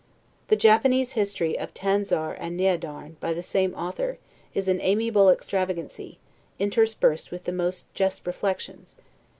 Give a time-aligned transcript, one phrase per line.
[0.47, 4.17] The Japanese history of "Tanzar and Neadarne," by the same author,
[4.51, 6.17] is an amiable extravagancy,
[6.57, 8.95] interspersed with the most just reflections.